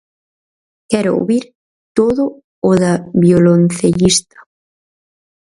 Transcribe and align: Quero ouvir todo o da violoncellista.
Quero 0.91 1.11
ouvir 1.19 1.43
todo 1.97 2.23
o 2.69 2.71
da 2.81 2.93
violoncellista. 3.23 4.37